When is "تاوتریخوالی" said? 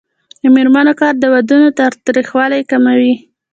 1.79-2.61